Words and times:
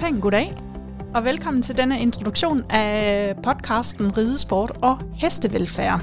Pæn 0.00 0.20
goddag, 0.20 0.54
og 1.14 1.24
velkommen 1.24 1.62
til 1.62 1.76
denne 1.76 2.00
introduktion 2.00 2.64
af 2.70 3.34
podcasten 3.42 4.16
Ridesport 4.16 4.72
og 4.82 4.98
Hestevelfærd. 5.14 6.00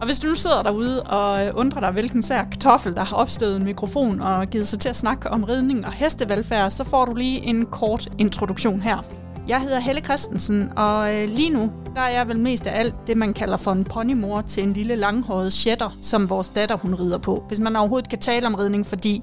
Og 0.00 0.06
hvis 0.06 0.18
du 0.18 0.28
nu 0.28 0.34
sidder 0.34 0.62
derude 0.62 1.02
og 1.02 1.54
undrer 1.54 1.80
dig, 1.80 1.90
hvilken 1.90 2.22
sær 2.22 2.44
kartoffel, 2.44 2.94
der 2.94 3.04
har 3.04 3.16
opstået 3.16 3.56
en 3.56 3.64
mikrofon 3.64 4.20
og 4.20 4.46
givet 4.46 4.66
sig 4.66 4.78
til 4.80 4.88
at 4.88 4.96
snakke 4.96 5.30
om 5.30 5.44
ridning 5.44 5.86
og 5.86 5.92
hestevelfærd, 5.92 6.70
så 6.70 6.84
får 6.84 7.04
du 7.04 7.14
lige 7.14 7.40
en 7.40 7.66
kort 7.66 8.08
introduktion 8.18 8.80
her. 8.80 9.04
Jeg 9.48 9.60
hedder 9.60 9.80
Helle 9.80 10.00
Christensen, 10.00 10.70
og 10.76 11.14
øh, 11.14 11.28
lige 11.28 11.50
nu 11.50 11.72
der 11.94 12.00
er 12.00 12.10
jeg 12.10 12.28
vel 12.28 12.40
mest 12.40 12.66
af 12.66 12.80
alt 12.80 12.94
det, 13.06 13.16
man 13.16 13.34
kalder 13.34 13.56
for 13.56 13.72
en 13.72 13.84
ponymor 13.84 14.40
til 14.40 14.62
en 14.62 14.72
lille 14.72 14.96
langhåret 14.96 15.52
shetter, 15.52 15.98
som 16.02 16.30
vores 16.30 16.48
datter 16.50 16.76
hun 16.76 16.94
rider 16.94 17.18
på. 17.18 17.44
Hvis 17.48 17.60
man 17.60 17.76
overhovedet 17.76 18.10
kan 18.10 18.18
tale 18.18 18.46
om 18.46 18.54
ridning, 18.54 18.86
fordi 18.86 19.22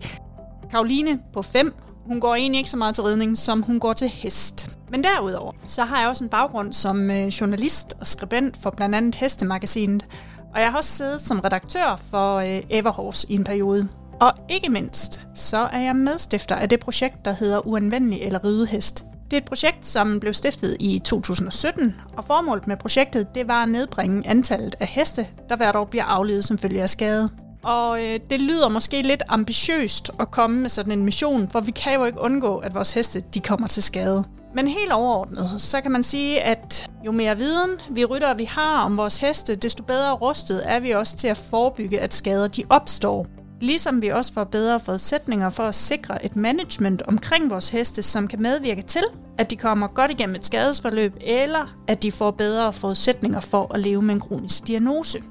Karoline 0.71 1.20
på 1.34 1.41
5, 1.41 1.73
hun 2.05 2.20
går 2.20 2.35
egentlig 2.35 2.57
ikke 2.57 2.70
så 2.70 2.77
meget 2.77 2.95
til 2.95 3.03
ridning, 3.03 3.38
som 3.38 3.62
hun 3.62 3.80
går 3.80 3.93
til 3.93 4.07
hest. 4.07 4.70
Men 4.89 5.03
derudover, 5.03 5.52
så 5.67 5.84
har 5.84 5.99
jeg 5.99 6.09
også 6.09 6.23
en 6.23 6.29
baggrund 6.29 6.73
som 6.73 7.12
øh, 7.12 7.27
journalist 7.27 7.93
og 7.99 8.07
skribent 8.07 8.57
for 8.57 8.70
blandt 8.70 8.95
andet 8.95 9.16
Hestemagasinet, 9.16 10.05
og 10.53 10.62
jeg 10.62 10.71
har 10.71 10.77
også 10.77 10.89
siddet 10.89 11.21
som 11.21 11.39
redaktør 11.39 12.02
for 12.09 12.35
øh, 12.35 12.62
Everhorse 12.70 13.31
i 13.31 13.35
en 13.35 13.43
periode. 13.43 13.88
Og 14.21 14.34
ikke 14.49 14.70
mindst, 14.70 15.27
så 15.34 15.57
er 15.57 15.79
jeg 15.79 15.95
medstifter 15.95 16.55
af 16.55 16.70
det 16.70 16.79
projekt, 16.79 17.26
der 17.26 17.31
hedder 17.31 17.67
Uanvendelig 17.67 18.21
eller 18.21 18.43
Ridehest. 18.43 19.04
Det 19.31 19.38
er 19.38 19.41
et 19.41 19.48
projekt, 19.48 19.85
som 19.85 20.20
blev 20.20 20.34
stiftet 20.34 20.77
i 20.79 20.99
2017, 20.99 21.95
og 22.17 22.26
formålet 22.26 22.67
med 22.67 22.77
projektet 22.77 23.35
det 23.35 23.48
var 23.48 23.63
at 23.63 23.70
nedbringe 23.70 24.27
antallet 24.27 24.76
af 24.79 24.88
heste, 24.88 25.27
der 25.49 25.55
hvert 25.55 25.76
år 25.76 25.85
bliver 25.85 26.04
aflevet 26.04 26.45
som 26.45 26.57
følge 26.57 26.81
af 26.81 26.90
skade. 26.90 27.29
Og 27.63 28.03
øh, 28.03 28.20
det 28.30 28.41
lyder 28.41 28.70
måske 28.70 29.02
lidt 29.02 29.23
ambitiøst 29.27 30.12
at 30.20 30.31
komme 30.31 30.62
med 30.62 30.70
sådan 30.70 30.91
en 30.91 31.05
mission, 31.05 31.49
for 31.49 31.59
vi 31.59 31.71
kan 31.71 31.94
jo 31.94 32.05
ikke 32.05 32.20
undgå, 32.20 32.58
at 32.58 32.73
vores 32.73 32.94
heste 32.94 33.23
de 33.34 33.40
kommer 33.40 33.67
til 33.67 33.84
skade. 33.84 34.23
Men 34.55 34.67
helt 34.67 34.91
overordnet, 34.91 35.62
så 35.62 35.82
kan 35.82 35.91
man 35.91 36.04
sige, 36.04 36.41
at 36.41 36.90
jo 37.05 37.12
mere 37.12 37.37
viden 37.37 37.70
vi 37.90 38.05
rytter, 38.05 38.34
vi 38.34 38.43
har 38.43 38.82
om 38.82 38.98
vores 38.98 39.20
heste, 39.20 39.55
desto 39.55 39.84
bedre 39.84 40.12
rustet 40.13 40.62
er 40.65 40.79
vi 40.79 40.91
også 40.91 41.18
til 41.18 41.27
at 41.27 41.37
forebygge, 41.37 41.99
at 41.99 42.13
skader 42.13 42.48
de 42.48 42.63
opstår. 42.70 43.27
Ligesom 43.62 44.02
vi 44.02 44.07
også 44.07 44.34
får 44.34 44.43
bedre 44.43 44.80
forudsætninger 44.80 45.49
for 45.49 45.63
at 45.63 45.76
sikre 45.76 46.26
et 46.26 46.35
management 46.35 47.02
omkring 47.02 47.49
vores 47.49 47.70
heste, 47.70 48.04
som 48.04 48.27
kan 48.27 48.41
medvirke 48.41 48.82
til, 48.82 49.04
at 49.37 49.52
de 49.52 49.55
kommer 49.55 49.87
godt 49.87 50.12
igennem 50.12 50.35
et 50.35 50.46
skadesforløb, 50.46 51.13
eller 51.21 51.76
at 51.87 52.04
de 52.04 52.12
får 52.12 52.32
bedre 52.32 52.74
forudsætninger 52.74 53.40
for 53.40 53.74
at 53.74 53.80
leve 53.80 54.02
med 54.02 54.15
en 54.15 54.21
kronisk 54.21 54.68
diagnose. 54.68 55.24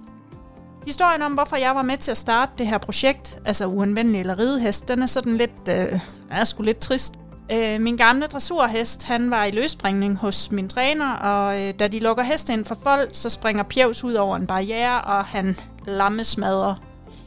Historien 0.86 1.22
om, 1.22 1.32
hvorfor 1.32 1.56
jeg 1.56 1.74
var 1.74 1.82
med 1.82 1.96
til 1.96 2.10
at 2.10 2.16
starte 2.16 2.52
det 2.58 2.66
her 2.66 2.78
projekt, 2.78 3.38
altså 3.44 3.66
uanvendelig 3.66 4.20
eller 4.20 4.38
ridehest, 4.38 4.88
den 4.88 5.02
er 5.02 5.06
sådan 5.06 5.36
lidt, 5.36 5.68
øh, 5.68 6.00
er 6.30 6.44
sgu 6.44 6.62
lidt 6.62 6.78
trist. 6.78 7.14
Øh, 7.52 7.80
min 7.80 7.96
gamle 7.96 8.26
dressurhest, 8.26 9.02
han 9.04 9.30
var 9.30 9.44
i 9.44 9.50
løsspringning 9.50 10.16
hos 10.16 10.50
min 10.50 10.68
træner, 10.68 11.12
og 11.12 11.60
øh, 11.60 11.74
da 11.78 11.88
de 11.88 11.98
lukker 11.98 12.22
hesten 12.22 12.58
ind 12.58 12.64
for 12.64 12.76
folk, 12.82 13.10
så 13.12 13.30
springer 13.30 13.62
Pjevs 13.62 14.04
ud 14.04 14.14
over 14.14 14.36
en 14.36 14.46
barriere, 14.46 15.00
og 15.00 15.24
han 15.24 15.58
lammesmadrer 15.86 16.74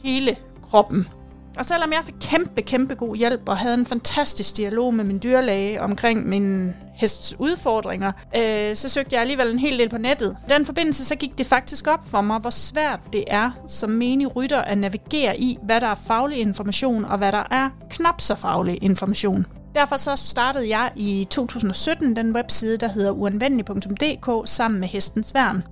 hele 0.04 0.36
kroppen. 0.62 1.08
Og 1.56 1.64
selvom 1.64 1.92
jeg 1.92 2.00
fik 2.04 2.14
kæmpe, 2.20 2.62
kæmpe 2.62 2.94
god 2.94 3.16
hjælp 3.16 3.48
og 3.48 3.56
havde 3.56 3.74
en 3.74 3.86
fantastisk 3.86 4.56
dialog 4.56 4.94
med 4.94 5.04
min 5.04 5.20
dyrlæge 5.22 5.82
omkring 5.82 6.28
min 6.28 6.74
hests 6.94 7.34
udfordringer, 7.38 8.12
øh, 8.36 8.76
så 8.76 8.88
søgte 8.88 9.14
jeg 9.14 9.20
alligevel 9.20 9.50
en 9.50 9.58
hel 9.58 9.78
del 9.78 9.88
på 9.88 9.98
nettet. 9.98 10.36
I 10.48 10.52
den 10.52 10.66
forbindelse 10.66 11.04
så 11.04 11.16
gik 11.16 11.38
det 11.38 11.46
faktisk 11.46 11.86
op 11.86 12.08
for 12.08 12.20
mig, 12.20 12.38
hvor 12.38 12.50
svært 12.50 13.00
det 13.12 13.24
er 13.26 13.50
som 13.66 13.90
menig 13.90 14.36
rytter 14.36 14.60
at 14.60 14.78
navigere 14.78 15.40
i, 15.40 15.58
hvad 15.62 15.80
der 15.80 15.86
er 15.86 15.94
faglig 15.94 16.38
information 16.38 17.04
og 17.04 17.18
hvad 17.18 17.32
der 17.32 17.44
er 17.50 17.70
knap 17.90 18.20
så 18.20 18.34
faglig 18.34 18.78
information. 18.82 19.46
Derfor 19.74 19.96
så 19.96 20.16
startede 20.16 20.68
jeg 20.68 20.90
i 20.96 21.26
2017 21.30 22.16
den 22.16 22.36
webside, 22.36 22.76
der 22.76 22.88
hedder 22.88 23.10
uanvendelig.dk 23.10 24.48
sammen 24.48 24.80
med 24.80 24.88
Hestens 24.88 25.34
Værn. 25.34 25.62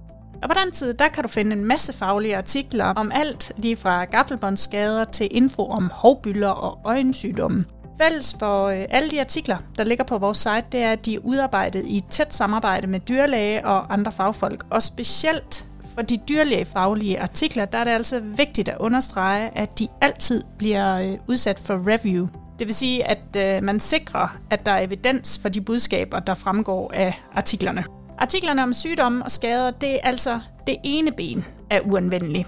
Og 0.45 0.51
på 0.51 0.57
den 0.65 0.73
tid, 0.73 0.95
der 0.95 1.09
kan 1.09 1.23
du 1.23 1.29
finde 1.29 1.53
en 1.53 1.65
masse 1.65 1.93
faglige 1.93 2.37
artikler 2.37 2.85
om 2.85 3.13
alt, 3.15 3.53
lige 3.57 3.77
fra 3.77 4.05
gaffelbåndsskader 4.05 5.05
til 5.05 5.29
info 5.31 5.63
om 5.63 5.91
hovbyller 5.95 6.49
og 6.49 6.79
øjensygdomme. 6.85 7.65
Fælles 8.03 8.37
for 8.39 8.67
øh, 8.67 8.85
alle 8.91 9.11
de 9.11 9.21
artikler, 9.21 9.57
der 9.79 9.85
ligger 9.85 10.05
på 10.05 10.19
vores 10.19 10.39
site, 10.39 10.65
det 10.73 10.83
er, 10.83 10.93
at 10.93 11.07
de 11.07 11.15
er 11.15 11.19
udarbejdet 11.19 11.85
i 11.87 12.05
tæt 12.11 12.35
samarbejde 12.35 12.87
med 12.87 13.01
dyrlæge 13.01 13.67
og 13.67 13.93
andre 13.93 14.13
fagfolk. 14.13 14.65
Og 14.71 14.83
specielt 14.83 15.65
for 15.95 16.03
de 16.03 16.17
dyrlægefaglige 16.29 17.21
artikler, 17.21 17.65
der 17.65 17.79
er 17.79 17.85
det 17.85 17.91
altså 17.91 18.21
vigtigt 18.21 18.69
at 18.69 18.77
understrege, 18.79 19.59
at 19.59 19.79
de 19.79 19.89
altid 20.01 20.43
bliver 20.59 20.99
øh, 20.99 21.19
udsat 21.29 21.59
for 21.59 21.83
review. 21.87 22.29
Det 22.59 22.67
vil 22.67 22.75
sige, 22.75 23.05
at 23.05 23.37
øh, 23.37 23.63
man 23.63 23.81
sikrer, 23.81 24.39
at 24.51 24.67
der 24.67 24.73
er 24.73 24.81
evidens 24.81 25.39
for 25.39 25.49
de 25.49 25.61
budskaber, 25.61 26.21
der 26.21 26.35
fremgår 26.35 26.91
af 26.95 27.23
artiklerne. 27.35 27.85
Artiklerne 28.19 28.63
om 28.63 28.73
sygdomme 28.73 29.25
og 29.25 29.31
skader, 29.31 29.71
det 29.71 29.95
er 29.95 29.99
altså 30.03 30.41
det 30.67 30.77
ene 30.85 31.13
ben 31.13 31.45
af 31.71 31.81
uanvendelig. 31.85 32.47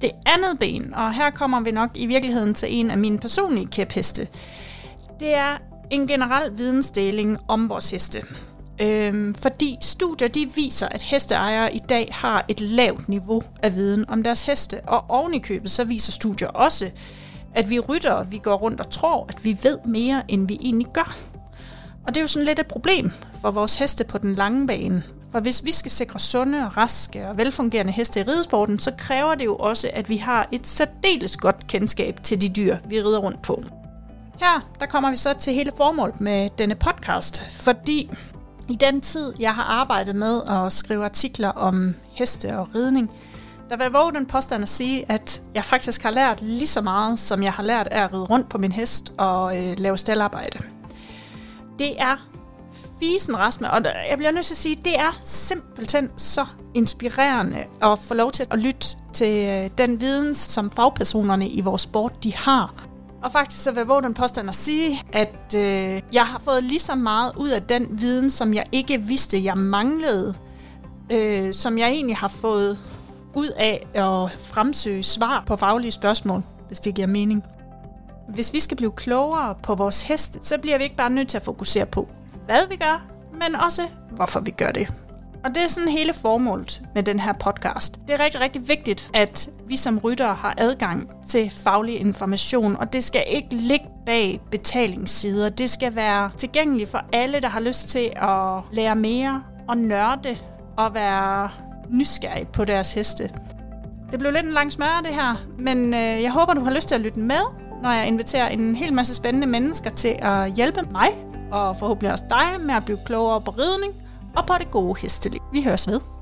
Det 0.00 0.10
andet 0.26 0.58
ben, 0.60 0.94
og 0.94 1.14
her 1.14 1.30
kommer 1.30 1.60
vi 1.60 1.70
nok 1.70 1.90
i 1.94 2.06
virkeligheden 2.06 2.54
til 2.54 2.68
en 2.70 2.90
af 2.90 2.98
mine 2.98 3.18
personlige 3.18 3.66
kæpheste, 3.66 4.28
det 5.20 5.34
er 5.34 5.56
en 5.90 6.06
generel 6.06 6.58
vidensdeling 6.58 7.38
om 7.48 7.70
vores 7.70 7.90
heste. 7.90 8.22
Øhm, 8.82 9.34
fordi 9.34 9.76
studier 9.80 10.28
de 10.28 10.50
viser, 10.54 10.88
at 10.88 11.02
hesteejere 11.02 11.74
i 11.74 11.78
dag 11.78 12.08
har 12.12 12.44
et 12.48 12.60
lavt 12.60 13.08
niveau 13.08 13.42
af 13.62 13.74
viden 13.74 14.04
om 14.08 14.22
deres 14.22 14.44
heste, 14.44 14.80
og 14.86 15.04
oven 15.08 15.34
i 15.34 15.38
købet 15.38 15.70
så 15.70 15.84
viser 15.84 16.12
studier 16.12 16.48
også, 16.48 16.90
at 17.54 17.70
vi 17.70 17.78
rytter, 17.78 18.24
vi 18.24 18.38
går 18.38 18.54
rundt 18.54 18.80
og 18.80 18.90
tror, 18.90 19.26
at 19.28 19.44
vi 19.44 19.58
ved 19.62 19.78
mere, 19.84 20.22
end 20.28 20.48
vi 20.48 20.58
egentlig 20.60 20.86
gør. 20.94 21.16
Og 22.06 22.08
det 22.08 22.16
er 22.16 22.20
jo 22.20 22.28
sådan 22.28 22.46
lidt 22.46 22.58
et 22.58 22.66
problem 22.66 23.12
for 23.40 23.50
vores 23.50 23.76
heste 23.76 24.04
på 24.04 24.18
den 24.18 24.34
lange 24.34 24.66
bane. 24.66 25.02
For 25.32 25.40
hvis 25.40 25.64
vi 25.64 25.72
skal 25.72 25.90
sikre 25.90 26.18
sunde, 26.18 26.66
og 26.66 26.76
raske 26.76 27.28
og 27.28 27.38
velfungerende 27.38 27.92
heste 27.92 28.20
i 28.20 28.22
ridesporten, 28.22 28.78
så 28.78 28.92
kræver 28.98 29.34
det 29.34 29.44
jo 29.44 29.56
også, 29.56 29.90
at 29.92 30.08
vi 30.08 30.16
har 30.16 30.48
et 30.52 30.66
særdeles 30.66 31.36
godt 31.36 31.66
kendskab 31.66 32.22
til 32.22 32.40
de 32.40 32.48
dyr, 32.48 32.76
vi 32.88 33.02
rider 33.02 33.18
rundt 33.18 33.42
på. 33.42 33.62
Her 34.40 34.70
der 34.80 34.86
kommer 34.86 35.10
vi 35.10 35.16
så 35.16 35.32
til 35.32 35.54
hele 35.54 35.72
formålet 35.76 36.20
med 36.20 36.48
denne 36.58 36.74
podcast, 36.74 37.42
fordi 37.50 38.10
i 38.68 38.74
den 38.74 39.00
tid, 39.00 39.32
jeg 39.38 39.54
har 39.54 39.62
arbejdet 39.62 40.16
med 40.16 40.42
at 40.48 40.72
skrive 40.72 41.04
artikler 41.04 41.48
om 41.48 41.94
heste 42.12 42.58
og 42.58 42.74
ridning, 42.74 43.10
der 43.70 43.76
vil 43.76 43.84
jeg 43.84 43.92
våge 43.92 44.12
den 44.12 44.26
påstand 44.26 44.62
at 44.62 44.68
sige, 44.68 45.04
at 45.08 45.42
jeg 45.54 45.64
faktisk 45.64 46.02
har 46.02 46.10
lært 46.10 46.42
lige 46.42 46.66
så 46.66 46.80
meget, 46.80 47.18
som 47.18 47.42
jeg 47.42 47.52
har 47.52 47.62
lært 47.62 47.86
af 47.86 48.04
at 48.04 48.12
ride 48.12 48.24
rundt 48.24 48.48
på 48.48 48.58
min 48.58 48.72
hest 48.72 49.12
og 49.18 49.62
øh, 49.62 49.78
lave 49.78 49.98
staldarbejde. 49.98 50.73
Det 51.78 52.00
er 52.00 52.16
fisen 53.00 53.38
rasme, 53.38 53.70
og 53.70 53.84
jeg 54.10 54.18
bliver 54.18 54.30
nødt 54.30 54.44
til 54.44 54.54
at 54.54 54.58
sige, 54.58 54.76
det 54.76 54.98
er 54.98 55.20
simpelthen 55.24 56.10
så 56.16 56.46
inspirerende 56.74 57.64
at 57.82 57.98
få 57.98 58.14
lov 58.14 58.32
til 58.32 58.46
at 58.50 58.58
lytte 58.58 58.86
til 59.12 59.48
øh, 59.48 59.70
den 59.78 60.00
viden, 60.00 60.34
som 60.34 60.70
fagpersonerne 60.70 61.48
i 61.48 61.60
vores 61.60 61.82
sport 61.82 62.24
de 62.24 62.34
har. 62.34 62.74
Og 63.22 63.32
faktisk 63.32 63.62
så 63.62 63.70
vil 63.70 63.78
jeg 63.80 63.88
våge 63.88 64.02
den 64.02 64.14
påstand 64.14 64.48
at 64.48 64.54
sige, 64.54 65.02
at 65.12 65.54
øh, 65.56 66.02
jeg 66.12 66.26
har 66.26 66.38
fået 66.38 66.64
lige 66.64 66.78
så 66.78 66.94
meget 66.94 67.32
ud 67.36 67.48
af 67.48 67.62
den 67.62 68.00
viden, 68.00 68.30
som 68.30 68.54
jeg 68.54 68.64
ikke 68.72 69.00
vidste, 69.00 69.44
jeg 69.44 69.56
manglede, 69.56 70.34
øh, 71.12 71.54
som 71.54 71.78
jeg 71.78 71.88
egentlig 71.88 72.16
har 72.16 72.28
fået 72.28 72.78
ud 73.34 73.48
af 73.56 73.86
at 73.94 74.30
fremsøge 74.30 75.02
svar 75.02 75.44
på 75.46 75.56
faglige 75.56 75.92
spørgsmål, 75.92 76.42
hvis 76.66 76.80
det 76.80 76.94
giver 76.94 77.06
mening. 77.06 77.42
Hvis 78.28 78.52
vi 78.52 78.60
skal 78.60 78.76
blive 78.76 78.92
klogere 78.92 79.54
på 79.62 79.74
vores 79.74 80.02
heste, 80.02 80.38
så 80.42 80.58
bliver 80.58 80.78
vi 80.78 80.84
ikke 80.84 80.96
bare 80.96 81.10
nødt 81.10 81.28
til 81.28 81.36
at 81.36 81.44
fokusere 81.44 81.86
på, 81.86 82.08
hvad 82.46 82.68
vi 82.70 82.76
gør, 82.76 83.06
men 83.32 83.54
også 83.54 83.82
hvorfor 84.10 84.40
vi 84.40 84.50
gør 84.50 84.70
det. 84.70 84.92
Og 85.44 85.50
det 85.54 85.62
er 85.62 85.66
sådan 85.66 85.88
hele 85.88 86.12
formålet 86.12 86.82
med 86.94 87.02
den 87.02 87.20
her 87.20 87.32
podcast. 87.32 88.00
Det 88.06 88.14
er 88.14 88.24
rigtig, 88.24 88.40
rigtig 88.40 88.68
vigtigt, 88.68 89.10
at 89.14 89.48
vi 89.66 89.76
som 89.76 89.98
ryttere 89.98 90.34
har 90.34 90.54
adgang 90.58 91.10
til 91.28 91.50
faglig 91.50 92.00
information, 92.00 92.76
og 92.76 92.92
det 92.92 93.04
skal 93.04 93.24
ikke 93.28 93.48
ligge 93.50 93.86
bag 94.06 94.40
betalingssider. 94.50 95.48
Det 95.48 95.70
skal 95.70 95.94
være 95.94 96.30
tilgængeligt 96.36 96.90
for 96.90 97.04
alle, 97.12 97.40
der 97.40 97.48
har 97.48 97.60
lyst 97.60 97.88
til 97.88 98.12
at 98.16 98.60
lære 98.72 98.96
mere 98.96 99.42
og 99.68 99.78
nørde 99.78 100.36
og 100.76 100.94
være 100.94 101.50
nysgerrig 101.90 102.48
på 102.48 102.64
deres 102.64 102.92
heste. 102.92 103.30
Det 104.10 104.18
blev 104.18 104.32
lidt 104.32 104.46
en 104.46 104.52
lang 104.52 104.72
smør 104.72 105.00
det 105.04 105.14
her, 105.14 105.34
men 105.58 105.94
øh, 105.94 106.22
jeg 106.22 106.30
håber, 106.30 106.54
du 106.54 106.64
har 106.64 106.70
lyst 106.70 106.88
til 106.88 106.94
at 106.94 107.00
lytte 107.00 107.20
med, 107.20 107.63
når 107.84 107.90
jeg 107.90 108.06
inviterer 108.06 108.48
en 108.48 108.74
hel 108.74 108.92
masse 108.92 109.14
spændende 109.14 109.46
mennesker 109.46 109.90
til 109.90 110.16
at 110.18 110.52
hjælpe 110.52 110.80
mig, 110.90 111.08
og 111.52 111.76
forhåbentlig 111.76 112.12
også 112.12 112.24
dig 112.30 112.60
med 112.60 112.74
at 112.74 112.84
blive 112.84 112.98
klogere 113.04 113.40
på 113.40 113.50
ridning 113.50 113.92
og 114.36 114.46
på 114.46 114.54
det 114.58 114.70
gode 114.70 115.00
hesteliv. 115.00 115.40
Vi 115.52 115.62
høres 115.62 115.88
ved. 115.88 116.13